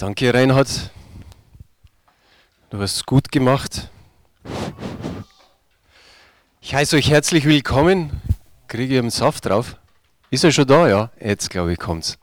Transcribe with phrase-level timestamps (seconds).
[0.00, 0.90] Danke, Reinhard.
[2.70, 3.90] Du hast es gut gemacht.
[6.62, 8.22] Ich heiße euch herzlich willkommen.
[8.66, 9.76] Kriege ich einen Saft drauf?
[10.30, 10.88] Ist er schon da?
[10.88, 12.18] Ja, jetzt glaube ich kommt's.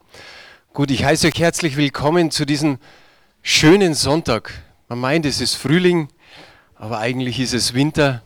[0.73, 2.79] Gut, ich heiße euch herzlich willkommen zu diesem
[3.43, 4.51] schönen Sonntag.
[4.89, 6.07] Man meint, es ist Frühling,
[6.73, 8.23] aber eigentlich ist es Winter.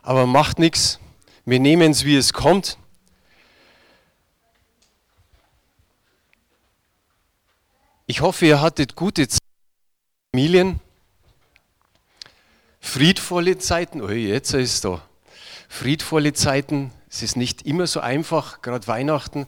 [0.00, 1.00] Aber macht nichts.
[1.44, 2.78] Wir nehmen es, wie es kommt.
[8.10, 9.38] Ich hoffe, ihr hattet gute Zeit,
[10.34, 10.80] Familien,
[12.80, 14.02] friedvolle Zeiten.
[14.02, 15.00] Oh, jetzt ist da.
[15.68, 16.90] Friedvolle Zeiten.
[17.08, 19.46] Es ist nicht immer so einfach, gerade Weihnachten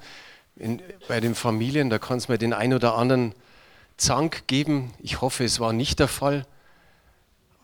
[0.54, 1.90] in, bei den Familien.
[1.90, 3.34] Da kann es mir den ein oder anderen
[3.96, 4.94] Zank geben.
[5.00, 6.46] Ich hoffe, es war nicht der Fall.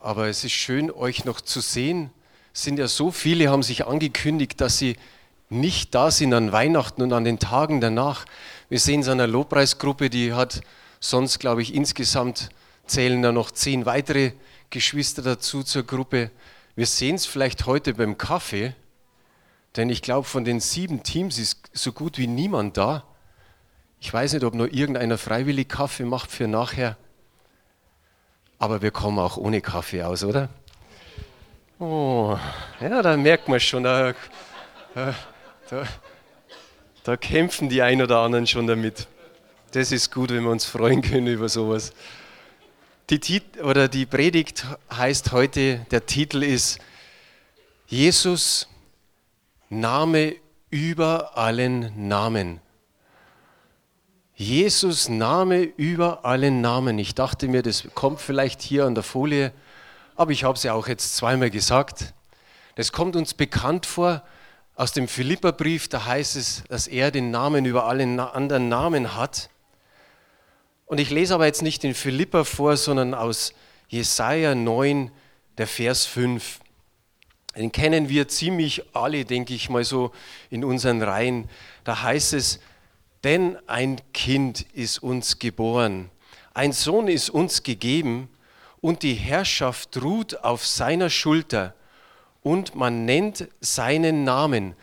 [0.01, 2.09] Aber es ist schön, euch noch zu sehen.
[2.53, 4.97] Es sind ja so viele, haben sich angekündigt, dass sie
[5.47, 8.25] nicht da sind an Weihnachten und an den Tagen danach.
[8.67, 10.59] Wir sehen es an einer Lobpreisgruppe, die hat
[10.99, 12.49] Sonst, glaube ich, insgesamt
[12.85, 14.33] zählen da noch zehn weitere
[14.69, 16.31] Geschwister dazu zur Gruppe.
[16.75, 18.75] Wir sehen es vielleicht heute beim Kaffee,
[19.75, 23.03] denn ich glaube, von den sieben Teams ist so gut wie niemand da.
[23.99, 26.97] Ich weiß nicht, ob nur irgendeiner freiwillig Kaffee macht für nachher,
[28.57, 30.49] aber wir kommen auch ohne Kaffee aus, oder?
[31.79, 32.37] Oh,
[32.81, 34.13] ja, da merkt man schon, da,
[34.93, 35.15] da,
[37.03, 39.07] da kämpfen die ein oder anderen schon damit.
[39.71, 41.93] Das ist gut, wenn wir uns freuen können über sowas.
[43.11, 46.79] Die, Tit oder die Predigt heißt heute, der Titel ist
[47.85, 48.67] Jesus,
[49.69, 50.35] Name
[50.71, 52.61] über allen Namen.
[54.33, 56.97] Jesus, Name über allen Namen.
[56.97, 59.51] Ich dachte mir, das kommt vielleicht hier an der Folie,
[60.15, 62.15] aber ich habe es ja auch jetzt zweimal gesagt.
[62.73, 64.23] Das kommt uns bekannt vor
[64.73, 69.51] aus dem Philipperbrief, da heißt es, dass er den Namen über allen anderen Namen hat.
[70.89, 73.53] Und ich lese aber jetzt nicht den Philippa vor, sondern aus
[73.89, 75.11] Jesaja 9,
[75.59, 76.61] der Vers 5.
[77.55, 80.11] Den kennen wir ziemlich alle, denke ich mal so,
[80.49, 81.47] in unseren Reihen.
[81.83, 82.59] Da heißt es,
[83.23, 86.09] denn ein Kind ist uns geboren,
[86.55, 88.27] ein Sohn ist uns gegeben
[88.81, 91.75] und die Herrschaft ruht auf seiner Schulter
[92.41, 94.73] und man nennt seinen Namen.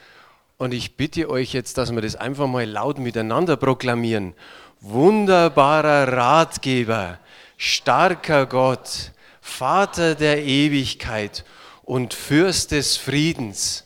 [0.58, 4.34] Und ich bitte euch jetzt, dass wir das einfach mal laut miteinander proklamieren
[4.80, 7.18] wunderbarer Ratgeber,
[7.56, 11.44] starker Gott, Vater der Ewigkeit
[11.84, 13.84] und Fürst des Friedens.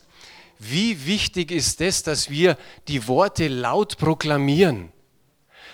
[0.59, 2.57] Wie wichtig ist es, dass wir
[2.87, 4.91] die Worte laut proklamieren?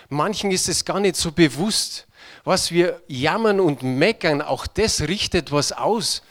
[0.08, 2.06] Manchen ist es gar nicht so bewusst.
[2.44, 6.22] Was wir jammern und meckern, auch das richtet was aus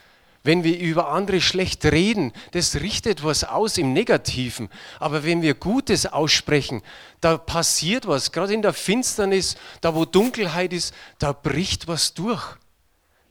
[0.47, 4.69] wenn wir über andere schlecht reden, das richtet was aus im Negativen.
[4.97, 6.81] Aber wenn wir Gutes aussprechen,
[7.19, 8.31] da passiert was.
[8.31, 12.55] Gerade in der Finsternis, da wo Dunkelheit ist, da bricht was durch.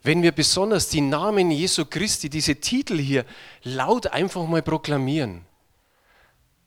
[0.03, 3.25] Wenn wir besonders die Namen Jesu Christi, diese Titel hier,
[3.62, 5.47] laut einfach mal proklamieren.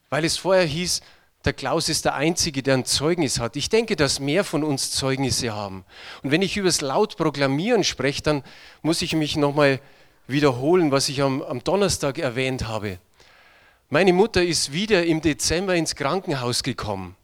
[0.09, 1.01] Weil es vorher hieß,
[1.45, 3.55] der Klaus ist der Einzige, der ein Zeugnis hat.
[3.55, 5.85] Ich denke, dass mehr von uns Zeugnisse haben.
[6.23, 8.43] Und wenn ich über das laut Proklamieren spreche, dann
[8.81, 9.79] muss ich mich nochmal
[10.29, 12.99] wiederholen, was ich am, am Donnerstag erwähnt habe.
[13.89, 17.15] Meine Mutter ist wieder im Dezember ins Krankenhaus gekommen.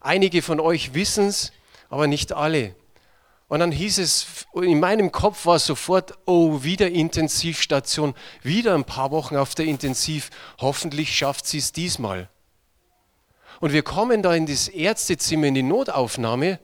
[0.00, 1.52] Einige von euch wissen es,
[1.88, 2.74] aber nicht alle.
[3.48, 9.10] Und dann hieß es, in meinem Kopf war sofort, oh, wieder Intensivstation, wieder ein paar
[9.10, 10.30] Wochen auf der Intensiv,
[10.60, 12.28] hoffentlich schafft sie es diesmal.
[13.60, 16.58] Und wir kommen da in das Ärztezimmer, in die Notaufnahme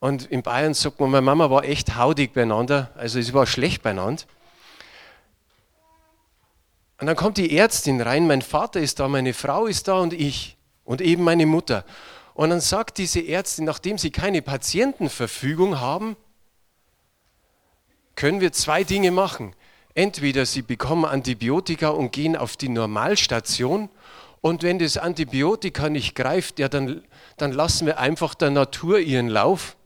[0.00, 3.82] und in Bayern sagt man, meine Mama war echt haudig beieinander, also sie war schlecht
[3.82, 4.22] beieinander.
[7.00, 10.12] Und dann kommt die Ärztin rein, mein Vater ist da, meine Frau ist da und
[10.12, 11.84] ich und eben meine Mutter.
[12.34, 16.16] Und dann sagt diese Ärztin, nachdem sie keine Patientenverfügung haben,
[18.14, 19.54] können wir zwei Dinge machen.
[19.94, 23.88] Entweder sie bekommen Antibiotika und gehen auf die Normalstation
[24.40, 27.02] und wenn das Antibiotika nicht greift, ja, dann,
[27.36, 29.76] dann lassen wir einfach der Natur ihren Lauf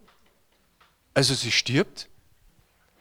[1.14, 2.08] also sie stirbt.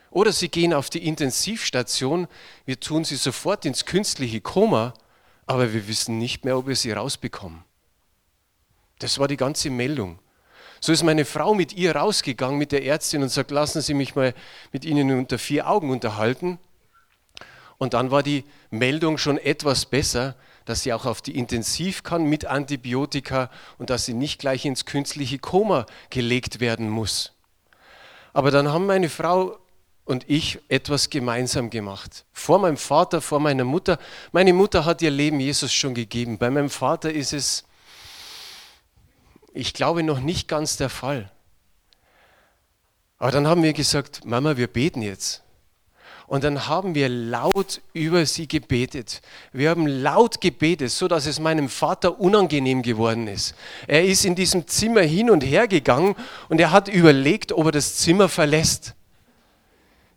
[0.09, 2.27] Oder sie gehen auf die Intensivstation,
[2.65, 4.93] wir tun sie sofort ins künstliche Koma,
[5.45, 7.63] aber wir wissen nicht mehr, ob wir sie rausbekommen.
[8.99, 10.19] Das war die ganze Meldung.
[10.81, 14.15] So ist meine Frau mit ihr rausgegangen, mit der Ärztin und sagt, lassen Sie mich
[14.15, 14.33] mal
[14.71, 16.59] mit Ihnen unter vier Augen unterhalten.
[17.77, 20.35] Und dann war die Meldung schon etwas besser,
[20.65, 24.85] dass sie auch auf die Intensiv kann mit Antibiotika und dass sie nicht gleich ins
[24.85, 27.33] künstliche Koma gelegt werden muss.
[28.33, 29.57] Aber dann haben meine Frau
[30.05, 32.25] und ich etwas gemeinsam gemacht.
[32.33, 33.99] Vor meinem Vater, vor meiner Mutter.
[34.31, 36.37] Meine Mutter hat ihr Leben Jesus schon gegeben.
[36.37, 37.63] Bei meinem Vater ist es,
[39.53, 41.31] ich glaube, noch nicht ganz der Fall.
[43.17, 45.43] Aber dann haben wir gesagt, Mama, wir beten jetzt.
[46.31, 49.21] Und dann haben wir laut über sie gebetet.
[49.51, 53.53] Wir haben laut gebetet, so dass es meinem Vater unangenehm geworden ist.
[53.85, 56.15] Er ist in diesem Zimmer hin und her gegangen
[56.47, 58.95] und er hat überlegt, ob er das Zimmer verlässt.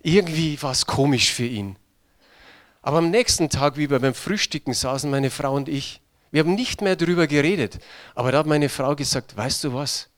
[0.04, 1.74] Irgendwie war es komisch für ihn.
[2.80, 6.00] Aber am nächsten Tag, wie wir beim Frühstücken saßen, meine Frau und ich,
[6.30, 7.80] wir haben nicht mehr darüber geredet.
[8.14, 10.10] Aber da hat meine Frau gesagt, weißt du was?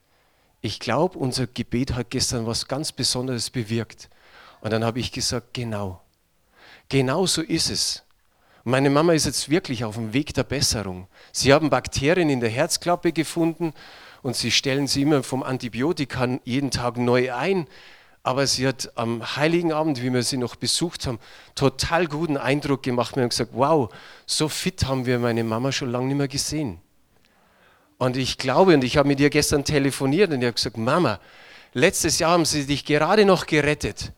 [0.61, 4.09] Ich glaube, unser Gebet hat gestern was ganz Besonderes bewirkt.
[4.67, 6.01] Und dann habe ich gesagt, genau,
[6.89, 8.03] genau so ist es.
[8.65, 11.07] Meine Mama ist jetzt wirklich auf dem Weg der Besserung.
[11.31, 13.73] Sie haben Bakterien in der Herzklappe gefunden
[14.23, 17.65] und sie stellen sie immer vom Antibiotika jeden Tag neu ein.
[18.23, 21.19] Aber sie hat am Heiligen Abend, wie wir sie noch besucht haben,
[21.55, 23.15] total guten Eindruck gemacht.
[23.15, 23.87] Wir haben gesagt, wow,
[24.25, 26.81] so fit haben wir meine Mama schon lange nicht mehr gesehen.
[27.99, 31.21] Und ich glaube, und ich habe mit ihr gestern telefoniert und ich habe gesagt, Mama,
[31.71, 34.11] letztes Jahr haben sie dich gerade noch gerettet.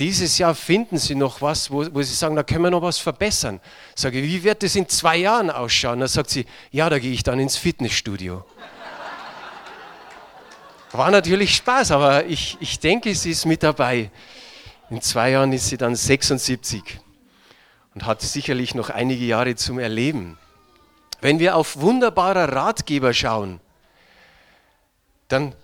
[0.00, 2.98] Dieses Jahr finden Sie noch was, wo, wo, Sie sagen, da können wir noch was
[2.98, 3.60] verbessern.
[3.94, 6.00] Sage ich, wie wird das in zwei Jahren ausschauen?
[6.00, 8.44] Da sagt sie, ja, da gehe ich dann ins Fitnessstudio.
[10.90, 14.10] War natürlich Spaß, aber ich, ich denke, sie ist mit dabei.
[14.90, 17.00] In zwei Jahren ist sie dann 76
[17.94, 20.38] und hat sicherlich noch einige Jahre zum Erleben.
[21.20, 23.60] Wenn wir auf wunderbare Ratgeber schauen,
[25.28, 25.54] dann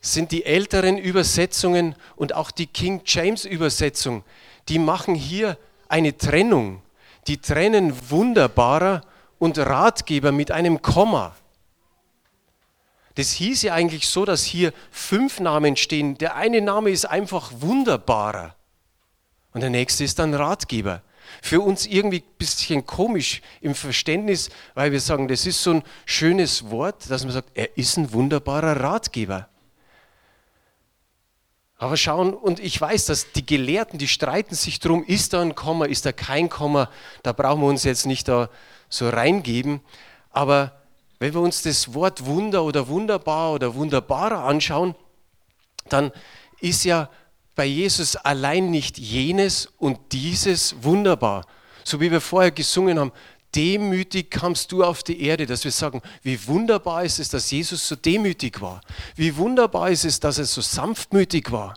[0.00, 4.24] sind die älteren Übersetzungen und auch die King James Übersetzung,
[4.68, 5.58] die machen hier
[5.88, 6.82] eine Trennung.
[7.26, 9.02] Die trennen Wunderbarer
[9.38, 11.34] und Ratgeber mit einem Komma.
[13.16, 16.16] Das hieß ja eigentlich so, dass hier fünf Namen stehen.
[16.18, 18.54] Der eine Name ist einfach Wunderbarer
[19.52, 21.02] und der nächste ist dann Ratgeber.
[21.42, 25.82] Für uns irgendwie ein bisschen komisch im Verständnis, weil wir sagen, das ist so ein
[26.06, 29.48] schönes Wort, dass man sagt, er ist ein wunderbarer Ratgeber.
[31.80, 35.54] Aber schauen, und ich weiß, dass die Gelehrten, die streiten sich drum, ist da ein
[35.54, 36.90] Komma, ist da kein Komma,
[37.22, 38.50] da brauchen wir uns jetzt nicht da
[38.88, 39.80] so reingeben.
[40.30, 40.72] Aber
[41.20, 44.96] wenn wir uns das Wort Wunder oder wunderbar oder wunderbarer anschauen,
[45.88, 46.10] dann
[46.60, 47.08] ist ja
[47.54, 51.46] bei Jesus allein nicht jenes und dieses wunderbar.
[51.84, 53.12] So wie wir vorher gesungen haben,
[53.54, 57.86] demütig kamst du auf die Erde, dass wir sagen, wie wunderbar ist es, dass Jesus
[57.88, 58.80] so demütig war.
[59.16, 61.74] Wie wunderbar ist es, dass er so sanftmütig war.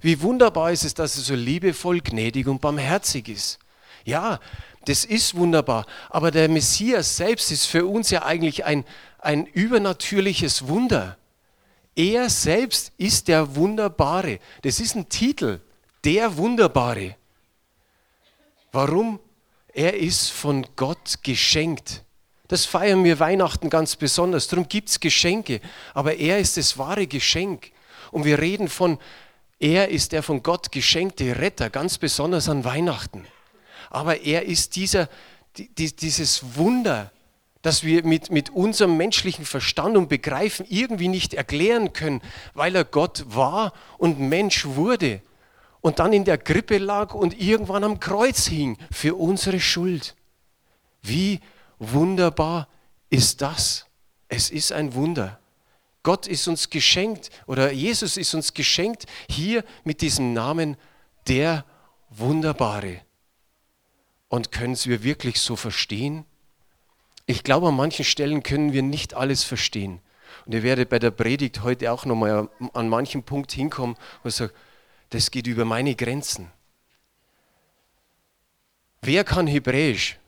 [0.00, 3.58] Wie wunderbar ist es, dass er so liebevoll, gnädig und barmherzig ist.
[4.04, 4.40] Ja,
[4.84, 5.86] das ist wunderbar.
[6.08, 8.84] Aber der Messias selbst ist für uns ja eigentlich ein,
[9.18, 11.16] ein übernatürliches Wunder.
[11.96, 14.38] Er selbst ist der Wunderbare.
[14.62, 15.60] Das ist ein Titel,
[16.04, 17.16] der Wunderbare.
[18.72, 19.20] Warum?
[19.72, 22.04] Er ist von Gott geschenkt.
[22.48, 24.48] Das feiern wir Weihnachten ganz besonders.
[24.48, 25.60] Darum gibt es Geschenke.
[25.94, 27.70] Aber er ist das wahre Geschenk.
[28.10, 28.98] Und wir reden von,
[29.60, 33.26] er ist der von Gott geschenkte Retter, ganz besonders an Weihnachten.
[33.90, 35.08] Aber er ist dieser,
[35.56, 37.12] dieses Wunder,
[37.62, 42.22] das wir mit, mit unserem menschlichen Verstand und Begreifen irgendwie nicht erklären können,
[42.54, 45.20] weil er Gott war und Mensch wurde
[45.80, 50.14] und dann in der Krippe lag und irgendwann am Kreuz hing für unsere Schuld.
[51.02, 51.40] Wie
[51.78, 52.68] wunderbar
[53.08, 53.86] ist das?
[54.28, 55.38] Es ist ein Wunder.
[56.02, 60.76] Gott ist uns geschenkt oder Jesus ist uns geschenkt hier mit diesem Namen
[61.28, 61.64] der
[62.10, 63.02] Wunderbare.
[64.28, 66.24] Und können wir wirklich so verstehen?
[67.26, 70.00] Ich glaube, an manchen Stellen können wir nicht alles verstehen.
[70.46, 74.34] Und ihr werdet bei der Predigt heute auch nochmal an manchen Punkt hinkommen, wo ich
[74.34, 74.52] sage,
[75.10, 76.50] das geht über meine Grenzen.
[79.02, 80.18] Wer kann Hebräisch?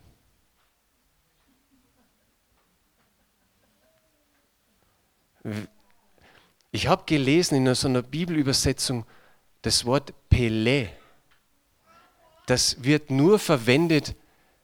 [6.71, 9.05] Ich habe gelesen in so einer Bibelübersetzung
[9.63, 10.91] das Wort Pele.
[12.47, 14.17] Das wird nur verwendet,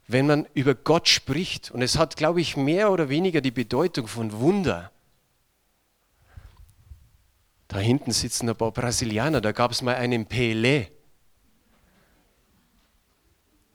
[0.07, 1.71] wenn man über Gott spricht.
[1.71, 4.91] Und es hat, glaube ich, mehr oder weniger die Bedeutung von Wunder.
[7.69, 10.89] Da hinten sitzen ein paar Brasilianer, da gab es mal einen Pelé.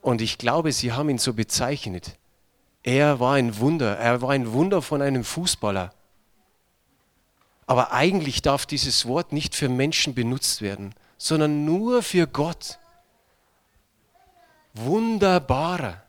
[0.01, 2.17] Und ich glaube, sie haben ihn so bezeichnet.
[2.81, 5.93] Er war ein Wunder, er war ein Wunder von einem Fußballer.
[7.65, 12.79] Aber eigentlich darf dieses Wort nicht für Menschen benutzt werden, sondern nur für Gott.
[14.73, 16.03] Wunderbarer.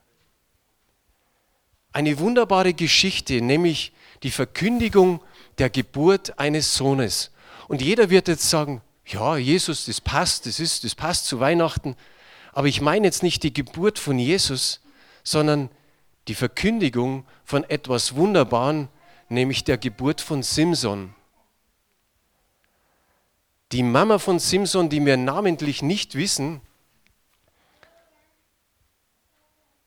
[1.93, 3.93] Eine wunderbare Geschichte, nämlich
[4.25, 5.21] die Verkündigung
[5.59, 7.31] der Geburt eines Sohnes.
[7.69, 11.97] Und jeder wird jetzt sagen, ja, Jesus, das passt, das, ist, das passt zu Weihnachten.
[12.53, 14.81] Aber ich meine jetzt nicht die Geburt von Jesus,
[15.23, 15.71] sondern
[16.29, 18.89] die Verkündigung von etwas Wunderbaren,
[19.29, 21.15] nämlich der Geburt von Simson.
[23.73, 26.61] Die Mama von Simson, die wir namentlich nicht wissen,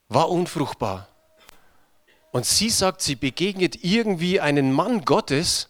[0.09, 1.07] war unfruchtbar.
[2.31, 5.69] Und sie sagt, sie begegnet irgendwie einen Mann Gottes.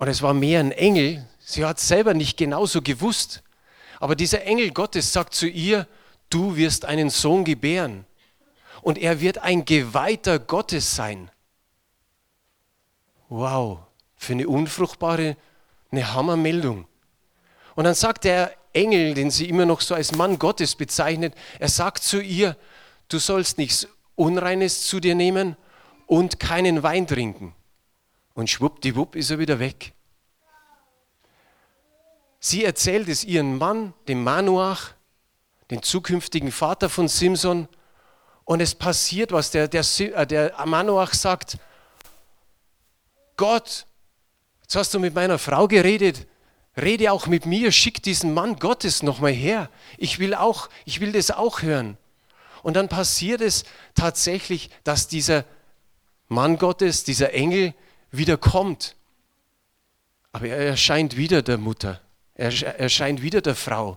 [0.00, 1.26] Und es war mehr ein Engel.
[1.40, 3.42] Sie hat selber nicht genauso gewusst.
[4.00, 5.86] Aber dieser Engel Gottes sagt zu ihr,
[6.30, 8.06] du wirst einen Sohn gebären.
[8.80, 11.30] Und er wird ein Geweihter Gottes sein.
[13.28, 13.80] Wow,
[14.16, 15.36] für eine unfruchtbare,
[15.90, 16.86] eine Hammermeldung.
[17.74, 21.68] Und dann sagt der Engel, den sie immer noch so als Mann Gottes bezeichnet, er
[21.68, 22.56] sagt zu ihr,
[23.08, 25.56] du sollst nichts Unreines zu dir nehmen
[26.06, 27.54] und keinen Wein trinken.
[28.40, 29.92] Und schwuppdiwupp ist er wieder weg.
[32.38, 34.92] Sie erzählt es ihrem Mann, dem Manuach,
[35.70, 37.68] den zukünftigen Vater von Simson,
[38.46, 39.50] und es passiert was.
[39.50, 41.58] Der, der, äh, der Manoach sagt,
[43.36, 43.84] Gott,
[44.62, 46.26] jetzt hast du mit meiner Frau geredet,
[46.78, 49.68] rede auch mit mir, schick diesen Mann Gottes nochmal her.
[49.98, 51.98] Ich will auch, ich will das auch hören.
[52.62, 55.44] Und dann passiert es tatsächlich, dass dieser
[56.28, 57.74] Mann Gottes, dieser Engel
[58.10, 58.96] wieder kommt.
[60.32, 62.00] Aber er erscheint wieder der Mutter.
[62.34, 63.96] Er erscheint wieder der Frau.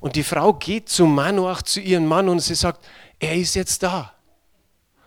[0.00, 2.84] Und die Frau geht zu Manoach, zu ihrem Mann und sie sagt,
[3.18, 4.14] er ist jetzt da.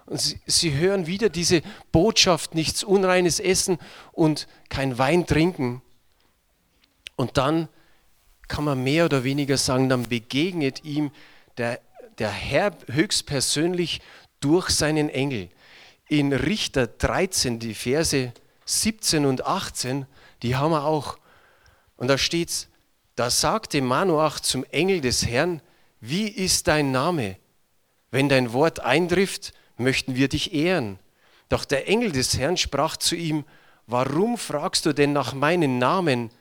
[0.05, 3.79] Und sie, sie hören wieder diese Botschaft, nichts Unreines essen
[4.11, 5.81] und kein Wein trinken.
[7.15, 7.69] Und dann
[8.47, 11.11] kann man mehr oder weniger sagen, dann begegnet ihm
[11.57, 11.79] der
[12.19, 14.01] der Herr höchstpersönlich
[14.39, 15.49] durch seinen Engel.
[16.07, 18.33] In Richter 13, die Verse
[18.65, 20.05] 17 und 18,
[20.41, 21.17] die haben wir auch.
[21.97, 22.67] Und da steht's,
[23.15, 25.61] da sagte Manoach zum Engel des Herrn,
[26.01, 27.37] wie ist dein Name?
[28.11, 30.99] Wenn dein Wort eintrifft, möchten wir dich ehren.
[31.49, 33.45] Doch der Engel des Herrn sprach zu ihm,
[33.87, 36.31] warum fragst du denn nach meinem Namen?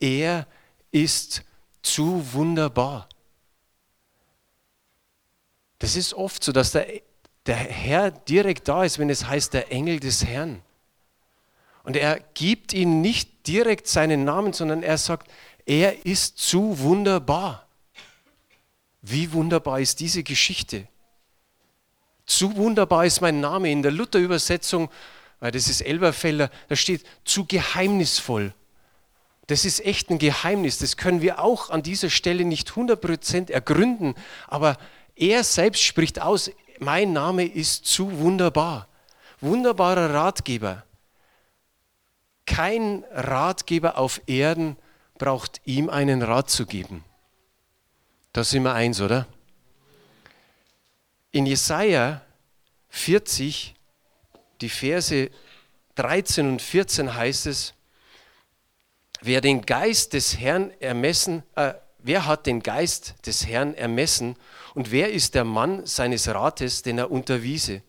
[0.00, 0.46] Er
[0.90, 1.42] ist
[1.82, 3.08] zu wunderbar.
[5.78, 6.86] Das ist oft so, dass der,
[7.46, 10.62] der Herr direkt da ist, wenn es heißt der Engel des Herrn.
[11.82, 15.30] Und er gibt ihm nicht direkt seinen Namen, sondern er sagt,
[15.66, 17.66] er ist zu wunderbar.
[19.02, 20.88] Wie wunderbar ist diese Geschichte?
[22.24, 23.70] Zu wunderbar ist mein Name.
[23.70, 24.90] In der Luther-Übersetzung,
[25.40, 28.54] weil das ist Elberfelder, da steht zu geheimnisvoll.
[29.46, 30.78] Das ist echt ein Geheimnis.
[30.78, 34.14] Das können wir auch an dieser Stelle nicht 100% ergründen,
[34.48, 34.78] aber
[35.16, 38.88] er selbst spricht aus, mein Name ist zu wunderbar.
[39.40, 40.84] Wunderbarer Ratgeber.
[42.46, 44.76] Kein Ratgeber auf Erden
[45.18, 47.04] braucht ihm einen Rat zu geben.
[48.32, 49.26] Da sind wir eins, oder?
[51.30, 52.20] In Jesaja
[52.90, 53.74] 40,
[54.60, 55.30] die Verse
[55.96, 57.74] 13 und 14 heißt es,
[59.20, 64.36] wer den Geist des Herrn ermessen, äh, wer hat den Geist des Herrn ermessen
[64.74, 67.82] und wer ist der Mann seines Rates, den er unterwiese?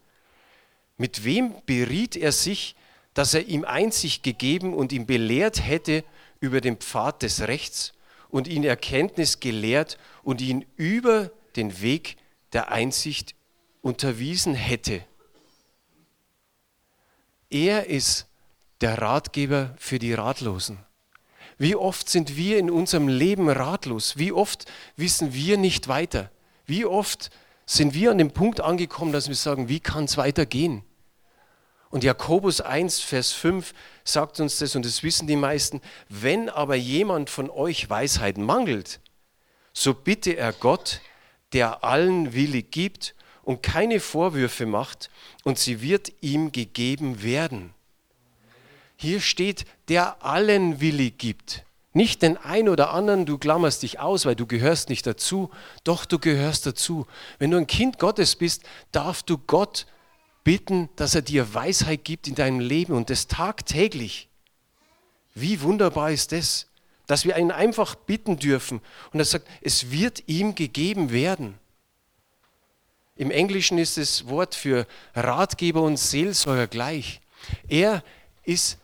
[0.98, 2.76] Mit wem beriet er sich,
[3.14, 6.04] dass er ihm Einsicht gegeben und ihn belehrt hätte
[6.40, 7.94] über den Pfad des Rechts
[8.30, 12.18] und ihn Erkenntnis gelehrt und ihn über den Weg
[12.54, 13.36] der Einsicht
[13.82, 15.04] unterwiesen hätte?
[17.50, 18.28] Er ist
[18.82, 20.80] der Ratgeber für die Ratlosen.
[21.58, 24.18] Wie oft sind wir in unserem Leben ratlos?
[24.18, 24.66] Wie oft
[24.98, 26.30] wissen wir nicht weiter?
[26.66, 27.30] Wie oft
[27.66, 30.84] sind wir an dem Punkt angekommen, dass wir sagen, wie kann es weitergehen?
[31.90, 36.76] Und Jakobus 1, Vers 5 sagt uns das, und das wissen die meisten, wenn aber
[36.76, 39.00] jemand von euch Weisheit mangelt,
[39.72, 41.02] so bitte er Gott,
[41.54, 45.10] der allen willig gibt und keine Vorwürfe macht,
[45.44, 47.74] und sie wird ihm gegeben werden.
[48.98, 51.66] Hier steht, der allen willig gibt.
[51.96, 55.50] Nicht den einen oder anderen, du klammerst dich aus, weil du gehörst nicht dazu.
[55.86, 57.08] Doch, du gehörst dazu.
[57.40, 59.86] Wenn du ein Kind Gottes bist, darfst du Gott
[60.44, 64.28] bitten, dass er dir Weisheit gibt in deinem Leben und das tagtäglich.
[65.36, 66.68] Wie wunderbar ist das,
[67.08, 68.82] dass wir ihn einfach bitten dürfen.
[69.14, 71.58] Und er sagt, es wird ihm gegeben werden.
[73.16, 77.22] Im Englischen ist das Wort für Ratgeber und Seelsorger gleich.
[77.70, 78.04] Er
[78.44, 78.80] ist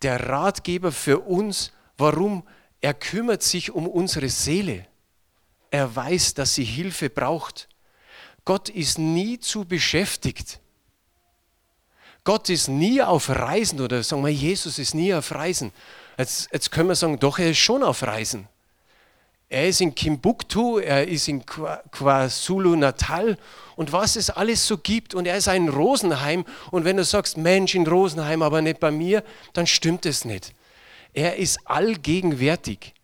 [0.00, 2.42] der Ratgeber für uns Warum?
[2.80, 4.86] Er kümmert sich um unsere Seele.
[5.70, 7.68] Er weiß, dass sie Hilfe braucht.
[8.44, 10.60] Gott ist nie zu beschäftigt.
[12.24, 15.72] Gott ist nie auf Reisen oder sagen wir, Jesus ist nie auf Reisen.
[16.18, 18.48] Jetzt, jetzt können wir sagen, doch, er ist schon auf Reisen.
[19.48, 23.36] Er ist in Kimbuktu, er ist in KwaZulu Natal
[23.76, 25.14] und was es alles so gibt.
[25.14, 26.44] Und er ist ein Rosenheim.
[26.70, 29.22] Und wenn du sagst, Mensch, in Rosenheim, aber nicht bei mir,
[29.52, 30.54] dann stimmt es nicht.
[31.12, 32.94] Er ist allgegenwärtig.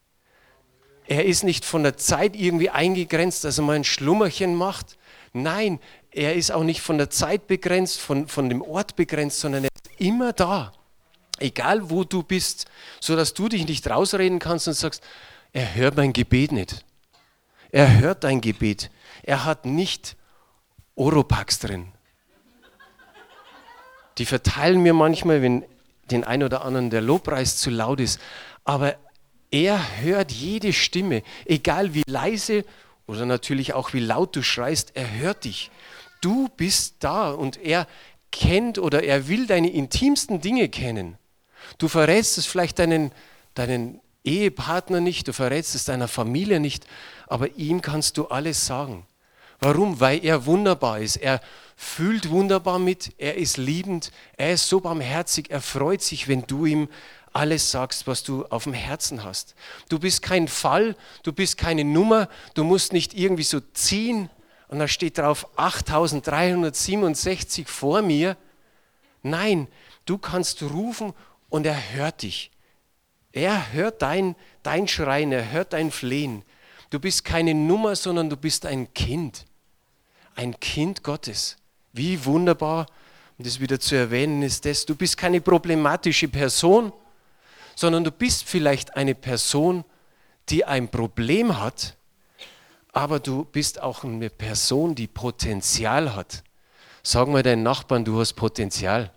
[1.07, 4.99] Er ist nicht von der Zeit irgendwie eingegrenzt, dass er mal ein Schlummerchen macht.
[5.33, 9.65] Nein, er ist auch nicht von der Zeit begrenzt, von, von dem Ort begrenzt, sondern
[9.65, 10.73] er ist immer da.
[11.39, 12.67] Egal wo du bist,
[13.01, 15.03] sodass du dich nicht rausreden kannst und sagst,
[15.53, 16.85] er hört mein Gebet nicht.
[17.71, 18.91] Er hört dein Gebet.
[19.23, 20.17] Er hat nicht
[20.95, 21.93] Oropax drin.
[24.19, 25.65] Die verteilen mir manchmal, wenn
[26.11, 28.21] den ein oder anderen der Lobpreis zu laut ist.
[28.65, 28.97] Aber
[29.51, 32.65] er hört jede Stimme, egal wie leise
[33.07, 35.71] oder natürlich auch wie laut du schreist, er hört dich.
[36.21, 37.87] Du bist da und er
[38.31, 41.17] kennt oder er will deine intimsten Dinge kennen.
[41.79, 43.13] Du verrätst es vielleicht deinen,
[43.55, 46.87] deinen Ehepartner nicht, du verrätst es deiner Familie nicht,
[47.27, 49.07] aber ihm kannst du alles sagen.
[49.61, 50.01] Warum?
[50.01, 51.17] Weil er wunderbar ist.
[51.17, 51.41] Er
[51.77, 56.67] fühlt wunderbar mit, er ist liebend, er ist so barmherzig, er freut sich, wenn du
[56.67, 56.89] ihm
[57.33, 59.55] alles sagst, was du auf dem Herzen hast.
[59.89, 64.29] Du bist kein Fall, du bist keine Nummer, du musst nicht irgendwie so ziehen
[64.69, 68.37] und da steht drauf 8367 vor mir.
[69.23, 69.69] Nein,
[70.05, 71.15] du kannst rufen
[71.49, 72.51] und er hört dich.
[73.33, 76.45] Er hört dein, dein Schreien, er hört dein Flehen.
[76.91, 79.45] Du bist keine Nummer, sondern du bist ein Kind.
[80.39, 81.57] Ein Kind Gottes.
[81.93, 82.87] Wie wunderbar,
[83.39, 86.93] um das wieder zu erwähnen, ist das, du bist keine problematische Person,
[87.75, 89.85] sondern du bist vielleicht eine Person,
[90.49, 91.97] die ein Problem hat,
[92.93, 96.45] aber du bist auch eine Person, die Potenzial hat.
[97.03, 99.11] Sag mal deinen Nachbarn, du hast Potenzial,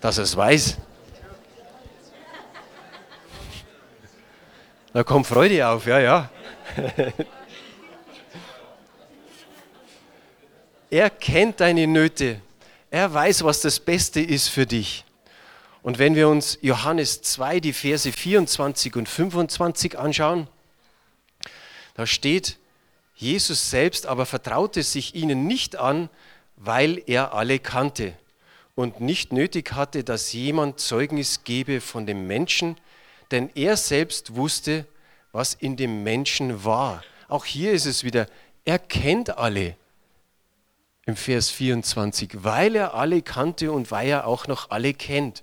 [0.00, 0.78] dass er es weiß.
[4.94, 6.30] Da kommt Freude auf, ja, ja.
[10.90, 12.40] er kennt deine Nöte.
[12.90, 15.04] Er weiß, was das Beste ist für dich.
[15.82, 20.48] Und wenn wir uns Johannes 2, die Verse 24 und 25 anschauen,
[21.94, 22.58] da steht,
[23.14, 26.10] Jesus selbst aber vertraute sich ihnen nicht an,
[26.56, 28.14] weil er alle kannte
[28.74, 32.76] und nicht nötig hatte, dass jemand Zeugnis gebe von dem Menschen,
[33.30, 34.86] denn er selbst wusste,
[35.32, 37.04] was in dem Menschen war.
[37.28, 38.26] Auch hier ist es wieder,
[38.64, 39.76] er kennt alle.
[41.10, 45.42] Im Vers 24, weil er alle kannte und weil er auch noch alle kennt.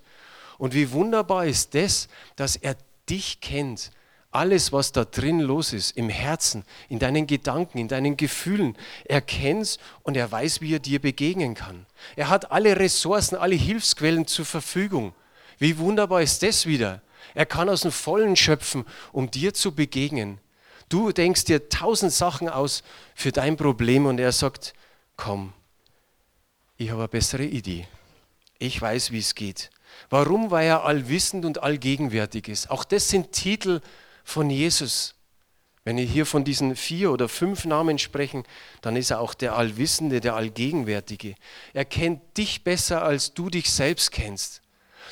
[0.57, 2.77] Und wie wunderbar ist das, dass er
[3.09, 3.91] dich kennt.
[4.31, 9.19] Alles, was da drin los ist, im Herzen, in deinen Gedanken, in deinen Gefühlen, er
[9.19, 11.85] kennt und er weiß, wie er dir begegnen kann.
[12.15, 15.13] Er hat alle Ressourcen, alle Hilfsquellen zur Verfügung.
[15.59, 17.01] Wie wunderbar ist das wieder?
[17.35, 20.39] Er kann aus dem Vollen schöpfen, um dir zu begegnen.
[20.87, 22.83] Du denkst dir tausend Sachen aus
[23.15, 24.73] für dein Problem und er sagt,
[25.17, 25.51] komm,
[26.77, 27.87] ich habe eine bessere Idee.
[28.59, 29.69] Ich weiß, wie es geht.
[30.09, 30.51] Warum?
[30.51, 32.69] Weil er allwissend und allgegenwärtig ist.
[32.69, 33.81] Auch das sind Titel
[34.23, 35.15] von Jesus.
[35.83, 38.43] Wenn wir hier von diesen vier oder fünf Namen sprechen,
[38.81, 41.35] dann ist er auch der Allwissende, der Allgegenwärtige.
[41.73, 44.61] Er kennt dich besser, als du dich selbst kennst.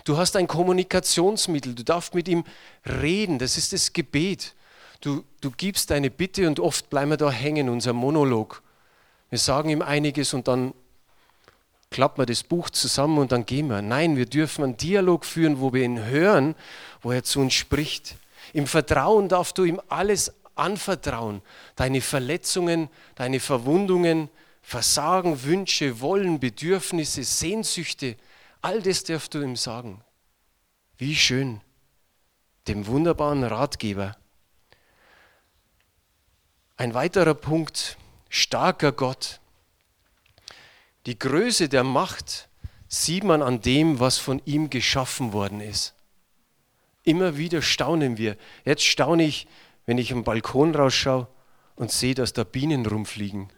[0.04, 2.44] Du hast ein Kommunikationsmittel, du darfst mit ihm
[2.86, 4.54] reden, das ist das Gebet.
[5.00, 8.62] Du, du gibst deine Bitte und oft bleiben wir da hängen, unser Monolog.
[9.30, 10.74] Wir sagen ihm einiges und dann
[11.96, 13.82] klappen wir das Buch zusammen und dann gehen wir.
[13.82, 16.54] Nein, wir dürfen einen Dialog führen, wo wir ihn hören,
[17.02, 18.18] wo er zu uns spricht.
[18.52, 21.42] Im Vertrauen darfst du ihm alles anvertrauen.
[21.78, 24.30] Deine Verletzungen, deine Verwundungen,
[24.62, 28.18] Versagen, Wünsche, Wollen, Bedürfnisse, Sehnsüchte,
[28.62, 30.02] All das darfst du ihm sagen.
[30.98, 31.62] Wie schön,
[32.68, 34.18] dem wunderbaren Ratgeber.
[36.76, 37.96] Ein weiterer Punkt,
[38.28, 39.40] starker Gott.
[41.06, 42.50] Die Größe der Macht
[42.88, 45.94] sieht man an dem, was von ihm geschaffen worden ist.
[47.04, 48.38] Immer wieder staunen wir.
[48.64, 49.48] Jetzt staune ich,
[49.86, 51.28] wenn ich am Balkon rausschaue
[51.76, 53.50] und sehe, dass da Bienen rumfliegen.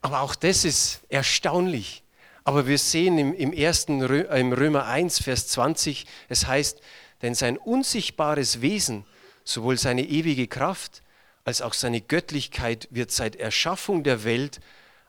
[0.00, 2.02] Aber auch das ist erstaunlich.
[2.44, 6.80] Aber wir sehen im, im, ersten Rö im Römer 1, Vers 20, es heißt,
[7.20, 9.04] denn sein unsichtbares Wesen,
[9.44, 11.02] sowohl seine ewige Kraft
[11.48, 14.60] als auch seine Göttlichkeit wird seit Erschaffung der Welt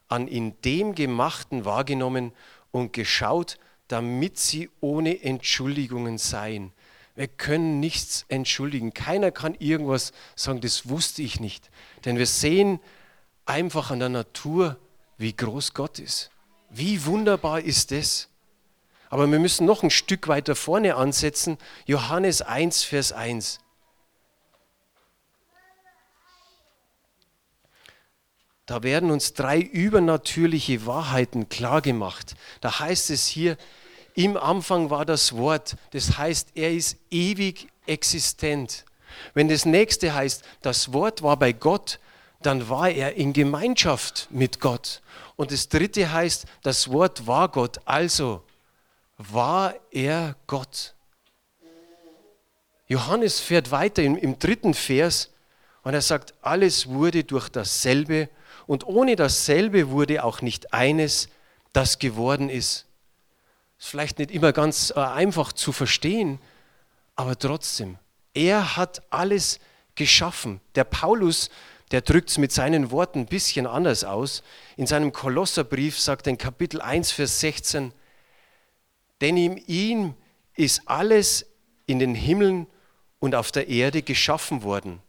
[0.08, 2.32] an in dem Gemachten wahrgenommen
[2.72, 3.58] und geschaut,
[3.90, 6.72] damit sie ohne Entschuldigungen seien.
[7.14, 8.94] Wir können nichts entschuldigen.
[8.94, 11.70] Keiner kann irgendwas sagen, das wusste ich nicht.
[12.06, 12.80] Denn wir sehen
[13.46, 14.78] einfach an der Natur,
[15.18, 16.32] wie groß Gott ist.
[16.70, 18.30] Wie wunderbar ist das?
[19.10, 21.58] Aber wir müssen noch ein Stück weiter vorne ansetzen.
[21.86, 23.60] Johannes 1, Vers 1.
[28.70, 32.36] Da werden uns drei übernatürliche Wahrheiten klargemacht.
[32.62, 33.58] Da heißt es hier,
[34.14, 38.86] Im Anfang war das Wort, das heißt, er ist ewig existent.
[39.34, 42.00] Wenn das nächste heißt, das Wort war bei Gott,
[42.44, 45.02] dann war er in Gemeinschaft mit Gott.
[45.36, 48.44] Und das dritte heißt, das Wort war Gott, also
[49.18, 50.94] war er Gott.
[52.88, 55.32] Johannes fährt weiter im, im dritten Vers
[55.82, 58.30] und er sagt, alles wurde durch dasselbe
[58.70, 61.30] und ohne dasselbe wurde auch nicht eines,
[61.74, 62.86] das geworden ist.
[63.80, 66.38] Ist vielleicht nicht immer ganz äh, einfach zu verstehen,
[67.16, 67.98] aber trotzdem,
[68.36, 69.60] er hat alles
[69.96, 70.62] geschaffen.
[70.76, 71.50] Der Paulus,
[71.90, 74.44] der drückt es mit seinen Worten ein bisschen anders aus.
[74.78, 77.92] In seinem Kolosserbrief sagt er in Kapitel 1, Vers 16,
[79.20, 80.14] denn in ihm
[80.54, 81.48] ist alles
[81.88, 82.68] in den Himmeln
[83.18, 85.02] und auf der Erde geschaffen worden.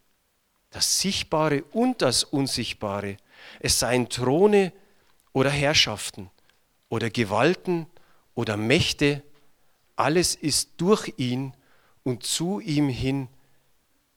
[0.71, 3.19] Das Sichtbare und das Unsichtbare.
[3.59, 4.73] Es seien Throne
[5.33, 6.31] oder Herrschaften
[6.89, 7.87] oder Gewalten
[8.35, 9.23] oder Mächte.
[9.97, 11.55] Alles ist durch ihn
[12.03, 13.29] und zu ihm hin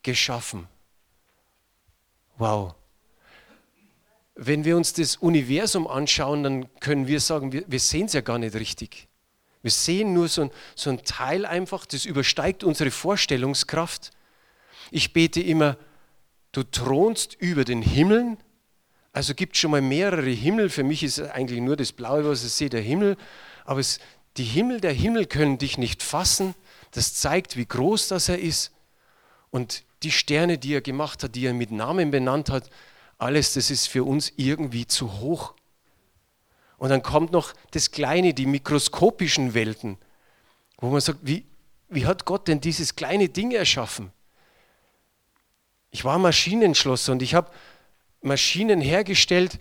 [0.01, 0.67] geschaffen.
[2.37, 2.75] Wow.
[4.35, 8.21] Wenn wir uns das Universum anschauen, dann können wir sagen, wir, wir sehen es ja
[8.21, 9.07] gar nicht richtig.
[9.61, 14.11] Wir sehen nur so ein, so ein Teil einfach, das übersteigt unsere Vorstellungskraft.
[14.91, 15.77] Ich bete immer,
[16.51, 18.37] du thronst über den Himmeln.
[19.13, 20.69] Also gibt schon mal mehrere Himmel.
[20.69, 23.15] Für mich ist eigentlich nur das Blaue, was ich sehe, der Himmel.
[23.63, 23.99] Aber es,
[24.37, 26.55] die Himmel der Himmel können dich nicht fassen.
[26.91, 28.71] Das zeigt, wie groß das er ist.
[29.51, 32.69] Und die Sterne, die er gemacht hat, die er mit Namen benannt hat,
[33.19, 35.53] alles, das ist für uns irgendwie zu hoch.
[36.77, 39.97] Und dann kommt noch das Kleine, die mikroskopischen Welten,
[40.79, 41.45] wo man sagt, wie,
[41.87, 44.11] wie hat Gott denn dieses kleine Ding erschaffen?
[45.91, 47.51] Ich war Maschinenschlosser und ich habe
[48.23, 49.59] Maschinen hergestellt,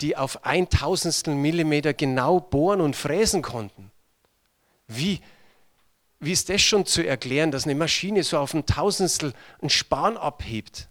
[0.00, 3.90] die auf ein Tausendstel Millimeter genau bohren und fräsen konnten.
[4.86, 5.20] Wie,
[6.20, 10.16] wie ist das schon zu erklären, dass eine Maschine so auf ein Tausendstel einen Span
[10.16, 10.88] abhebt?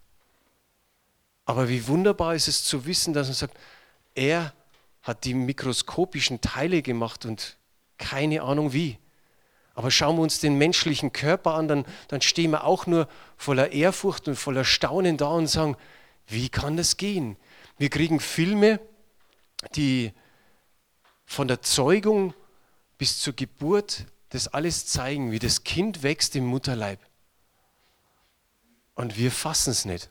[1.46, 3.58] Aber wie wunderbar ist es zu wissen, dass man sagt,
[4.16, 4.54] er
[5.04, 7.58] hat die mikroskopischen Teile gemacht und
[7.98, 8.98] keine Ahnung wie.
[9.76, 13.72] Aber schauen wir uns den menschlichen Körper an, dann, dann stehen wir auch nur voller
[13.72, 15.78] Ehrfurcht und voller Staunen da und sagen,
[16.28, 17.38] wie kann das gehen?
[17.78, 18.80] Wir kriegen Filme,
[19.76, 20.14] die
[21.26, 22.34] von der Zeugung
[22.98, 27.00] bis zur Geburt das alles zeigen, wie das Kind wächst im Mutterleib.
[28.96, 30.10] Und wir fassen es nicht.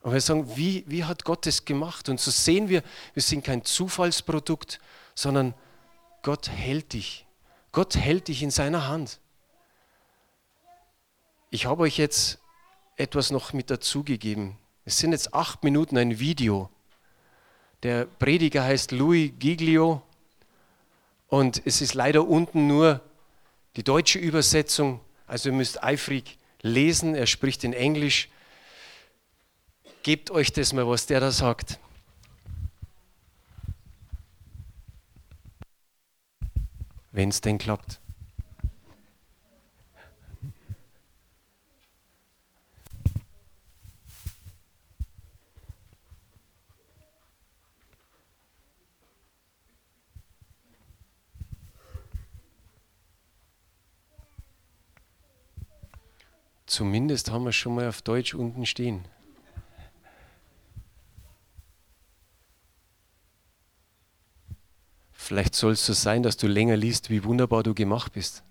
[0.00, 2.08] Und wir sagen, wie, wie hat Gott das gemacht?
[2.08, 2.82] Und so sehen wir,
[3.14, 4.80] wir sind kein Zufallsprodukt,
[5.14, 5.54] sondern
[6.22, 7.26] Gott hält dich.
[7.72, 9.20] Gott hält dich in seiner Hand.
[11.50, 12.38] Ich habe euch jetzt
[12.96, 14.56] etwas noch mit dazugegeben.
[14.88, 16.70] Es sind jetzt acht Minuten ein Video.
[17.82, 20.00] Der Prediger heißt Louis Giglio
[21.26, 23.02] und es ist leider unten nur
[23.76, 25.00] die deutsche Übersetzung.
[25.26, 27.14] Also ihr müsst eifrig lesen.
[27.14, 28.30] Er spricht in Englisch.
[30.04, 31.78] Gebt euch das mal, was der da sagt.
[37.12, 38.00] Wenn es denn klappt.
[56.68, 59.06] Zumindest haben wir schon mal auf Deutsch unten stehen.
[65.12, 68.44] Vielleicht soll es so sein, dass du länger liest, wie wunderbar du gemacht bist.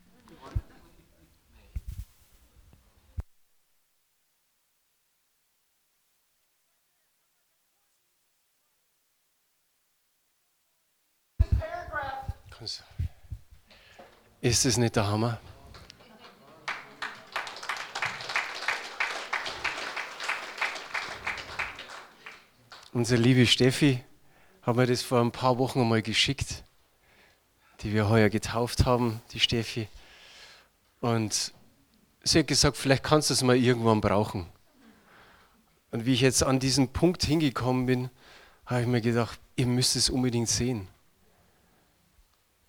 [14.41, 15.39] Ist es nicht der Hammer?
[22.97, 24.03] Unsere liebe Steffi
[24.63, 26.63] hat mir das vor ein paar Wochen einmal geschickt
[27.81, 29.87] die wir heuer getauft haben, die Steffi.
[30.99, 31.53] Und
[32.23, 34.47] sie hat gesagt, vielleicht kannst du es mal irgendwann brauchen.
[35.91, 38.09] Und wie ich jetzt an diesen Punkt hingekommen bin,
[38.65, 40.87] habe ich mir gedacht, ihr müsst es unbedingt sehen.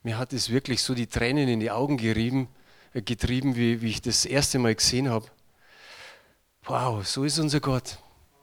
[0.02, 2.48] Mir hat es wirklich so die Tränen in die Augen gerieben,
[2.92, 5.24] äh, getrieben, wie, wie ich das erste Mal gesehen habe.
[6.64, 7.96] Wow, so ist unser Gott.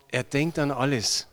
[0.09, 1.27] Er denkt an alles.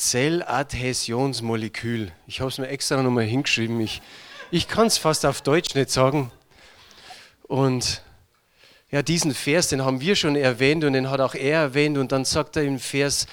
[0.00, 2.10] Zelladhäsionsmolekül.
[2.26, 3.78] Ich habe es mir extra nochmal hingeschrieben.
[3.80, 4.00] Ich,
[4.50, 6.32] ich kann es fast auf Deutsch nicht sagen.
[7.42, 8.00] Und
[8.90, 11.98] ja, diesen Vers, den haben wir schon erwähnt und den hat auch er erwähnt.
[11.98, 13.26] Und dann sagt er im Vers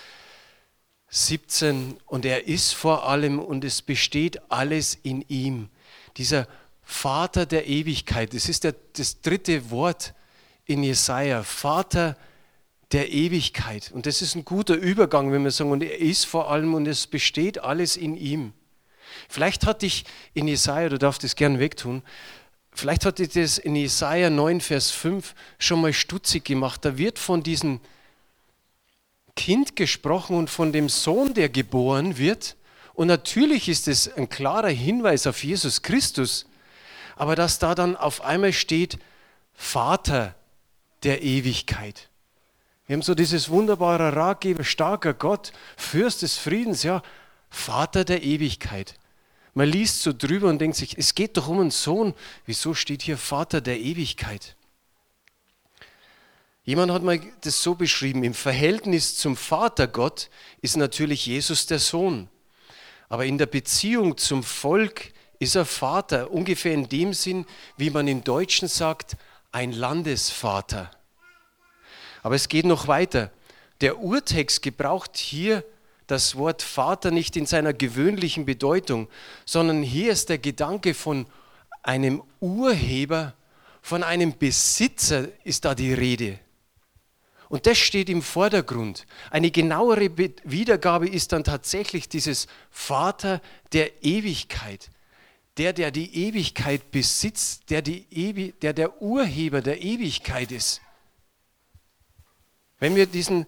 [1.09, 5.69] 17, und er ist vor allem und es besteht alles in ihm.
[6.17, 6.49] Dieser
[6.83, 8.33] Vater der Ewigkeit.
[8.33, 10.13] Das ist der, das dritte Wort
[10.65, 11.43] in Jesaja.
[11.43, 12.27] Vater der
[12.93, 13.91] Ewigkeit.
[13.91, 16.87] Und das ist ein guter Übergang, wenn wir sagen, und er ist vor allem und
[16.87, 18.53] es besteht alles in ihm.
[19.29, 22.01] Vielleicht hat dich in Jesaja, du darfst das gern wegtun,
[22.71, 26.85] vielleicht hat dich das in Jesaja 9, Vers 5 schon mal stutzig gemacht.
[26.85, 27.79] Da wird von diesem
[29.35, 32.55] Kind gesprochen und von dem Sohn, der geboren wird.
[32.93, 36.45] Und natürlich ist es ein klarer Hinweis auf Jesus Christus
[37.17, 38.97] aber dass da dann auf einmal steht,
[39.53, 40.35] Vater
[41.03, 42.09] der Ewigkeit.
[42.87, 47.03] Wir haben so dieses wunderbare Ratgeber, starker Gott, Fürst des Friedens, ja,
[47.49, 48.95] Vater der Ewigkeit.
[49.53, 52.13] Man liest so drüber und denkt sich, es geht doch um einen Sohn.
[52.45, 54.55] Wieso steht hier Vater der Ewigkeit?
[56.63, 60.29] Jemand hat mal das so beschrieben, im Verhältnis zum Vater Gott
[60.61, 62.29] ist natürlich Jesus der Sohn.
[63.09, 67.45] Aber in der Beziehung zum Volk ist er Vater, ungefähr in dem Sinn,
[67.77, 69.17] wie man im Deutschen sagt,
[69.51, 70.91] ein Landesvater.
[72.27, 73.31] Aber es geht noch weiter.
[73.79, 75.63] Der Urtext gebraucht hier
[76.07, 79.07] das Wort Vater nicht in seiner gewöhnlichen Bedeutung,
[79.45, 81.25] sondern hier ist der Gedanke von
[81.83, 83.33] einem Urheber,
[83.81, 86.37] von einem Besitzer ist da die Rede.
[87.47, 89.05] Und das steht im Vordergrund.
[89.31, 90.09] Eine genauere
[90.43, 93.39] Wiedergabe ist dann tatsächlich dieses Vater
[93.71, 94.89] der Ewigkeit
[95.57, 100.81] der, der die Ewigkeit besitzt, der, die Ewi der der Urheber der Ewigkeit ist.
[102.79, 103.45] Wenn wir diesen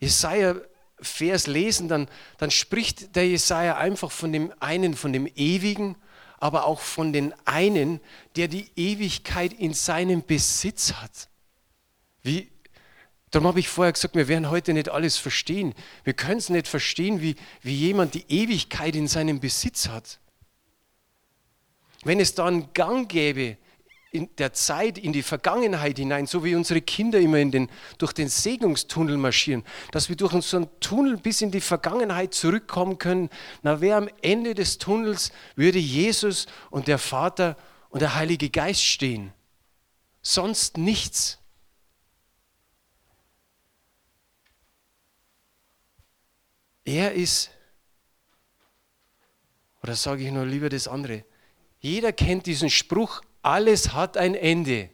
[0.00, 5.96] Jesaja-Vers lesen, dann, dann spricht der Jesaja einfach von dem einen, von dem Ewigen,
[6.38, 8.00] aber auch von dem einen,
[8.36, 11.28] der die Ewigkeit in seinem Besitz hat.
[12.22, 12.50] Wie,
[13.30, 15.74] darum habe ich vorher gesagt, wir werden heute nicht alles verstehen.
[16.02, 20.18] Wir können es nicht verstehen, wie, wie jemand die Ewigkeit in seinem Besitz hat.
[22.02, 23.56] Wenn es da einen Gang gäbe
[24.12, 28.12] in der Zeit, in die Vergangenheit hinein, so wie unsere Kinder immer in den, durch
[28.12, 33.30] den Segnungstunnel marschieren, dass wir durch einen Tunnel bis in die Vergangenheit zurückkommen können,
[33.62, 37.56] na wer am Ende des Tunnels würde Jesus und der Vater
[37.88, 39.32] und der Heilige Geist stehen.
[40.20, 41.38] Sonst nichts.
[46.84, 47.50] Er ist,
[49.82, 51.24] oder sage ich nur lieber das andere,
[51.80, 54.88] jeder kennt diesen Spruch, alles hat ein Ende.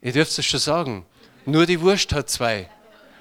[0.00, 1.06] Ihr dürft es schon sagen.
[1.44, 2.68] Nur die Wurst hat zwei.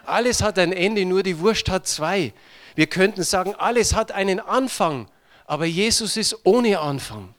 [0.05, 2.33] Alles hat ein Ende, nur die Wurst hat zwei.
[2.75, 5.09] Wir könnten sagen, alles hat einen Anfang,
[5.45, 7.33] aber Jesus ist ohne Anfang.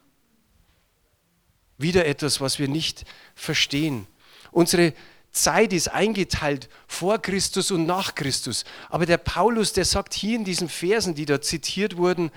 [1.78, 4.06] Wieder etwas, was wir nicht verstehen.
[4.50, 4.94] Unsere
[5.30, 8.64] Zeit ist eingeteilt vor Christus und nach Christus.
[8.88, 12.30] Aber der Paulus, der sagt hier in diesen Versen, die da zitiert wurden,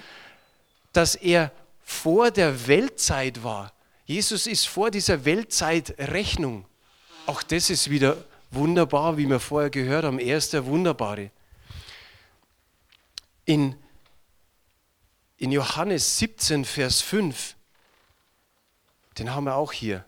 [0.92, 1.52] dass er
[1.90, 3.74] vor der Weltzeit war.
[4.06, 6.66] Jesus ist vor dieser Weltzeit Rechnung.
[7.26, 10.20] Auch das ist wieder wunderbar, wie wir vorher gehört haben.
[10.20, 11.32] Er ist der Wunderbare.
[13.44, 13.76] In,
[15.38, 17.56] in Johannes 17, Vers 5,
[19.18, 20.06] den haben wir auch hier.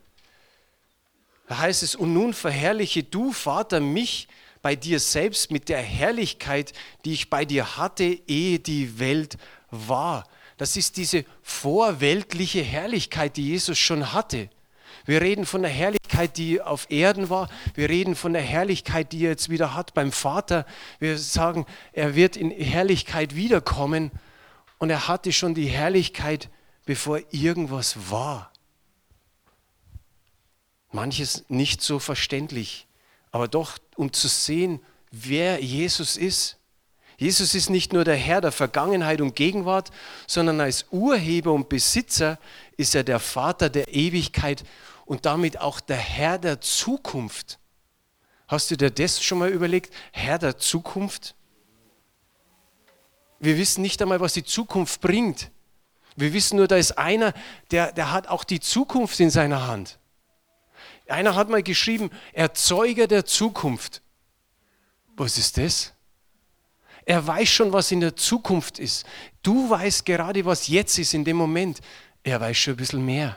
[1.48, 4.28] Da heißt es, und nun verherrliche du, Vater, mich
[4.62, 6.74] bei dir selbst mit der Herrlichkeit,
[7.06, 9.38] die ich bei dir hatte, ehe die Welt
[9.72, 10.28] war.
[10.62, 14.48] Das ist diese vorweltliche Herrlichkeit, die Jesus schon hatte.
[15.06, 17.50] Wir reden von der Herrlichkeit, die auf Erden war.
[17.74, 20.68] Wir reden von der Herrlichkeit, die er jetzt wieder hat beim Vater.
[21.00, 24.12] Wir sagen, er wird in Herrlichkeit wiederkommen.
[24.78, 26.52] Und er hatte schon die Herrlichkeit,
[26.86, 28.54] bevor irgendwas war.
[30.92, 32.86] Manches nicht so verständlich,
[33.32, 36.61] aber doch, um zu sehen, wer Jesus ist.
[37.22, 39.92] Jesus ist nicht nur der Herr der Vergangenheit und Gegenwart,
[40.26, 42.40] sondern als Urheber und Besitzer
[42.78, 44.64] ist er der Vater der Ewigkeit
[45.06, 47.60] und damit auch der Herr der Zukunft.
[48.48, 49.94] Hast du dir das schon mal überlegt?
[50.12, 51.36] Herr der Zukunft?
[53.40, 55.52] Wir wissen nicht einmal, was die Zukunft bringt.
[56.16, 57.36] Wir wissen nur, da ist einer,
[57.70, 60.00] der, der hat auch die Zukunft in seiner Hand.
[61.08, 64.02] Einer hat mal geschrieben, Erzeuger der Zukunft.
[65.16, 65.94] Was ist das?
[67.12, 69.06] Er weiß schon, was in der Zukunft ist.
[69.44, 71.82] Du weißt gerade, was jetzt ist in dem Moment.
[72.24, 73.36] Er weiß schon ein bisschen mehr.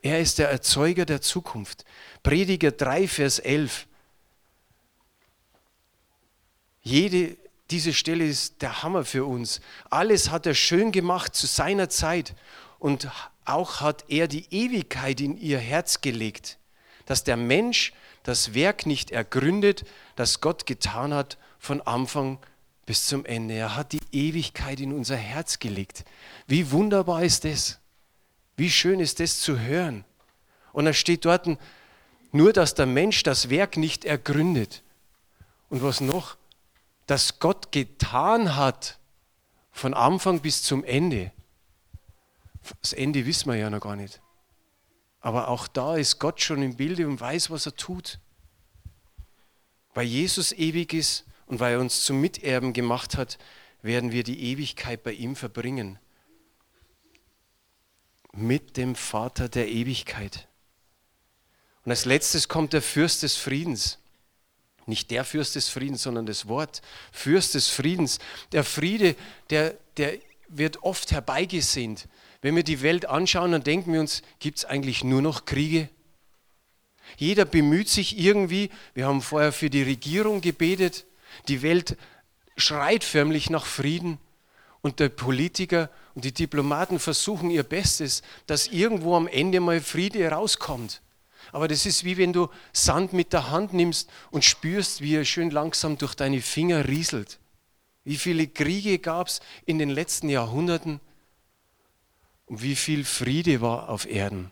[0.00, 1.84] Er ist der Erzeuger der Zukunft.
[2.22, 3.86] Prediger 3, Vers 11.
[6.80, 7.36] Jede,
[7.70, 9.60] diese Stelle ist der Hammer für uns.
[9.90, 12.34] Alles hat er schön gemacht zu seiner Zeit
[12.78, 13.06] und
[13.44, 16.56] auch hat er die Ewigkeit in ihr Herz gelegt,
[17.04, 19.84] dass der Mensch das Werk nicht ergründet,
[20.16, 22.50] das Gott getan hat von Anfang an
[22.86, 23.54] bis zum Ende.
[23.54, 26.04] Er hat die Ewigkeit in unser Herz gelegt.
[26.46, 27.78] Wie wunderbar ist das?
[28.56, 30.04] Wie schön ist das zu hören.
[30.72, 31.48] Und dann steht dort,
[32.32, 34.82] nur dass der Mensch das Werk nicht ergründet.
[35.68, 36.36] Und was noch?
[37.06, 38.98] Dass Gott getan hat,
[39.72, 41.32] von Anfang bis zum Ende.
[42.82, 44.20] Das Ende wissen wir ja noch gar nicht.
[45.20, 48.18] Aber auch da ist Gott schon im Bilde und weiß, was er tut.
[49.94, 53.36] Weil Jesus ewig ist und weil er uns zum Miterben gemacht hat,
[53.82, 55.98] werden wir die Ewigkeit bei ihm verbringen.
[58.32, 60.46] Mit dem Vater der Ewigkeit.
[61.84, 63.98] Und als letztes kommt der Fürst des Friedens.
[64.86, 66.82] Nicht der Fürst des Friedens, sondern das Wort.
[67.10, 68.20] Fürst des Friedens.
[68.52, 69.16] Der Friede,
[69.50, 72.06] der, der wird oft herbeigesehnt.
[72.42, 75.88] Wenn wir die Welt anschauen, dann denken wir uns, gibt es eigentlich nur noch Kriege?
[77.16, 78.70] Jeder bemüht sich irgendwie.
[78.94, 81.06] Wir haben vorher für die Regierung gebetet.
[81.48, 81.96] Die Welt
[82.56, 84.18] schreit förmlich nach Frieden.
[84.82, 90.26] Und der Politiker und die Diplomaten versuchen ihr Bestes, dass irgendwo am Ende mal Friede
[90.30, 91.02] rauskommt.
[91.52, 95.24] Aber das ist wie wenn du Sand mit der Hand nimmst und spürst, wie er
[95.24, 97.38] schön langsam durch deine Finger rieselt.
[98.04, 101.00] Wie viele Kriege gab es in den letzten Jahrhunderten
[102.46, 104.50] und wie viel Friede war auf Erden.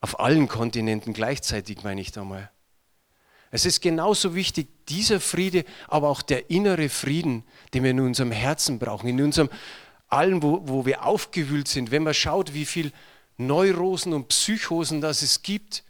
[0.00, 2.50] Auf allen Kontinenten gleichzeitig, meine ich da mal.
[3.54, 8.32] Es ist genauso wichtig, dieser Friede, aber auch der innere Frieden, den wir in unserem
[8.32, 9.50] Herzen brauchen, in unserem
[10.08, 11.90] allen, wo, wo wir aufgewühlt sind.
[11.90, 12.92] Wenn man schaut, wie viel
[13.36, 15.84] Neurosen und Psychosen das es gibt,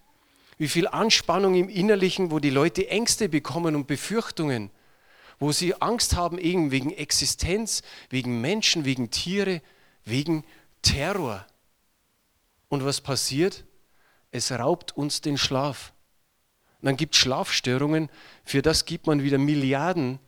[0.59, 4.70] wie viel Anspannung im Innerlichen, wo die Leute Ängste bekommen und Befürchtungen,
[5.38, 9.62] wo sie Angst haben eben wegen Existenz, wegen Menschen, wegen Tiere,
[10.05, 10.44] wegen
[10.83, 11.46] Terror.
[12.68, 13.64] Und was passiert?
[14.33, 15.92] Es raubt uns den Schlaf.
[16.83, 18.11] Und dann gibt es Schlafstörungen,
[18.45, 20.18] für das gibt man wieder Milliarden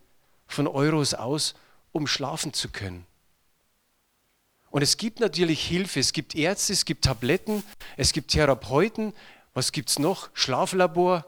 [0.47, 1.57] von Euros aus,
[1.91, 3.07] um schlafen zu können.
[4.71, 7.65] Und es gibt natürlich Hilfe, es gibt Ärzte, es gibt Tabletten,
[7.97, 9.13] es gibt Therapeuten,
[9.53, 10.31] was gibt es noch?
[10.35, 11.27] Schlaflabor.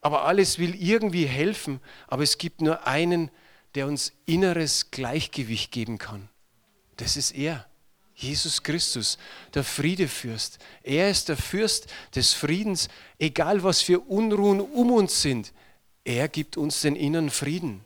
[0.00, 3.30] Aber alles will irgendwie helfen, aber es gibt nur einen,
[3.74, 6.28] der uns inneres Gleichgewicht geben kann.
[6.96, 7.66] Das ist er,
[8.22, 9.18] Jesus Christus,
[9.54, 10.58] der Friedefürst.
[10.82, 15.52] Er ist der Fürst des Friedens, egal was für Unruhen um uns sind.
[16.04, 17.84] Er gibt uns den inneren Frieden.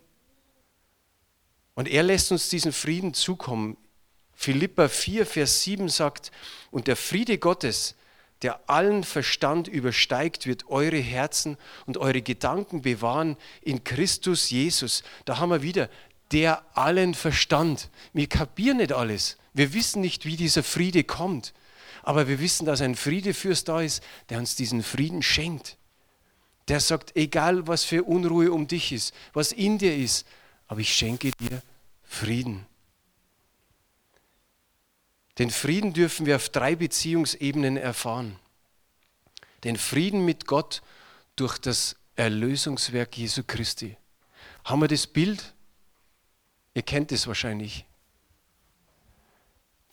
[1.75, 3.77] Und er lässt uns diesen Frieden zukommen.
[4.33, 6.31] Philippa 4, Vers 7 sagt,
[6.70, 7.94] und der Friede Gottes,
[8.42, 15.03] der allen Verstand übersteigt, wird eure Herzen und eure Gedanken bewahren in Christus Jesus.
[15.25, 15.88] Da haben wir wieder,
[16.33, 17.90] der allen Verstand.
[18.12, 19.38] Wir kapieren nicht alles.
[19.54, 21.54] Wir wissen nicht, wie dieser Friede kommt.
[22.02, 25.78] Aber wir wissen, dass ein Friedefürst da ist, der uns diesen Frieden schenkt.
[26.68, 30.26] Der sagt, egal was für Unruhe um dich ist, was in dir ist,
[30.66, 31.62] aber ich schenke dir
[32.02, 32.66] Frieden.
[35.38, 38.36] Den Frieden dürfen wir auf drei Beziehungsebenen erfahren.
[39.64, 40.82] Den Frieden mit Gott
[41.36, 43.96] durch das Erlösungswerk Jesu Christi.
[44.64, 45.54] Haben wir das Bild?
[46.74, 47.84] Ihr kennt es wahrscheinlich.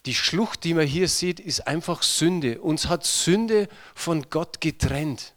[0.05, 2.61] Die Schlucht, die man hier sieht, ist einfach Sünde.
[2.61, 5.33] Uns hat Sünde von Gott getrennt.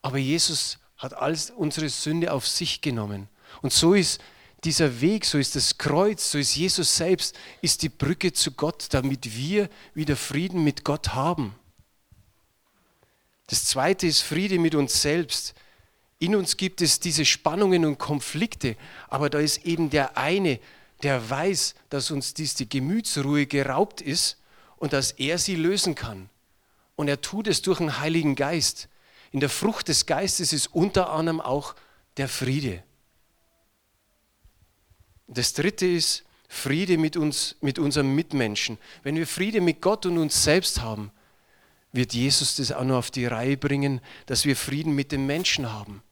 [0.00, 3.28] Aber Jesus hat alles unsere Sünde auf sich genommen.
[3.60, 4.20] Und so ist
[4.64, 8.86] dieser Weg, so ist das Kreuz, so ist Jesus selbst, ist die Brücke zu Gott,
[8.90, 11.54] damit wir wieder Frieden mit Gott haben.
[13.48, 15.54] Das zweite ist Friede mit uns selbst.
[16.18, 18.76] In uns gibt es diese Spannungen und Konflikte,
[19.08, 20.60] aber da ist eben der eine,
[21.02, 24.38] der weiß, dass uns dies die Gemütsruhe geraubt ist
[24.76, 26.28] und dass er sie lösen kann.
[26.96, 28.88] Und er tut es durch den Heiligen Geist.
[29.30, 31.74] In der Frucht des Geistes ist unter anderem auch
[32.16, 32.82] der Friede.
[35.26, 38.76] Das dritte ist Friede mit uns, mit unserem Mitmenschen.
[39.02, 41.10] Wenn wir Friede mit Gott und uns selbst haben,
[41.92, 45.72] wird Jesus das auch noch auf die Reihe bringen, dass wir Frieden mit den Menschen
[45.72, 46.02] haben.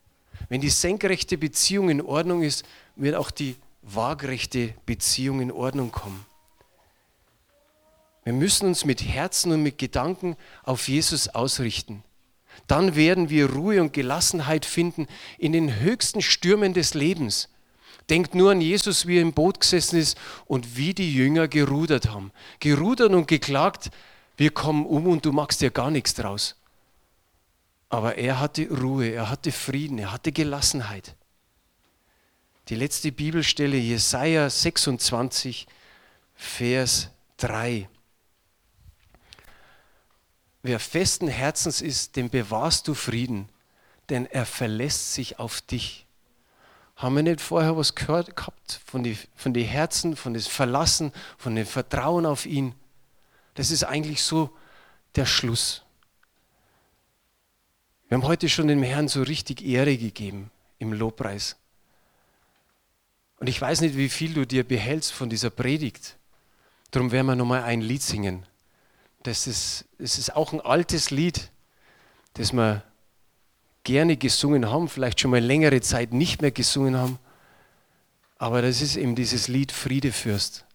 [0.48, 2.64] Wenn die senkrechte Beziehung in Ordnung ist,
[2.96, 6.24] wird auch die waagrechte Beziehung in Ordnung kommen.
[8.24, 12.04] Wir müssen uns mit Herzen und mit Gedanken auf Jesus ausrichten.
[12.66, 15.06] Dann werden wir Ruhe und Gelassenheit finden
[15.38, 17.48] in den höchsten Stürmen des Lebens.
[18.08, 22.10] Denkt nur an Jesus, wie er im Boot gesessen ist und wie die Jünger gerudert
[22.10, 22.32] haben.
[22.58, 23.90] Gerudert und geklagt,
[24.36, 26.56] wir kommen um und du machst dir gar nichts draus.
[27.88, 31.14] Aber er hatte Ruhe, er hatte Frieden, er hatte Gelassenheit.
[32.70, 35.66] Die letzte Bibelstelle, Jesaja 26,
[36.36, 37.88] Vers 3.
[40.62, 43.48] Wer festen Herzens ist, dem bewahrst du Frieden,
[44.08, 46.06] denn er verlässt sich auf dich.
[46.94, 51.12] Haben wir nicht vorher was gehört gehabt von den von die Herzen, von dem Verlassen,
[51.38, 52.76] von dem Vertrauen auf ihn?
[53.54, 54.56] Das ist eigentlich so
[55.16, 55.82] der Schluss.
[58.06, 61.56] Wir haben heute schon dem Herrn so richtig Ehre gegeben im Lobpreis.
[63.40, 66.16] Und ich weiß nicht, wie viel du dir behältst von dieser Predigt.
[66.90, 68.44] Darum werden wir nochmal ein Lied singen.
[69.22, 71.50] Das ist, das ist auch ein altes Lied,
[72.34, 72.84] das wir
[73.82, 77.18] gerne gesungen haben, vielleicht schon mal längere Zeit nicht mehr gesungen haben.
[78.36, 80.66] Aber das ist eben dieses Lied Friedefürst.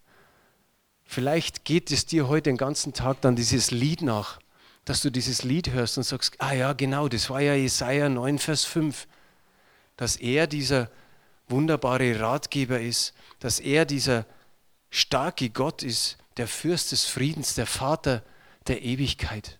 [1.03, 4.39] Vielleicht geht es dir heute den ganzen Tag dann dieses Lied nach,
[4.86, 8.39] dass du dieses Lied hörst und sagst, ah ja, genau, das war ja Jesaja 9,
[8.39, 9.07] Vers 5,
[9.97, 10.89] dass er dieser
[11.48, 14.26] wunderbare Ratgeber ist, dass er dieser
[14.89, 18.24] starke Gott ist, der Fürst des Friedens, der Vater
[18.68, 19.60] der Ewigkeit.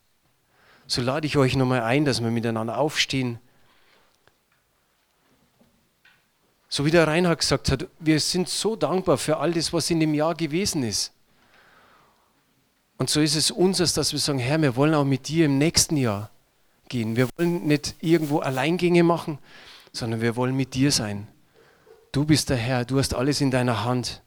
[0.88, 3.40] So lade ich euch nochmal ein, dass wir miteinander aufstehen.
[6.70, 10.00] So wie der Reinhard gesagt hat, wir sind so dankbar für all das, was in
[10.00, 11.12] dem Jahr gewesen ist.
[12.98, 15.58] Und so ist es unseres, dass wir sagen, Herr, wir wollen auch mit dir im
[15.58, 16.30] nächsten Jahr
[16.88, 17.16] gehen.
[17.16, 19.40] Wir wollen nicht irgendwo Alleingänge machen,
[19.92, 21.28] sondern wir wollen mit dir sein.
[22.16, 24.24] Du bist der Herr, du hast alles in deiner Hand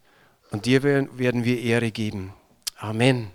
[0.51, 2.35] und dir werden wir Ehre geben.
[2.77, 3.31] Amen.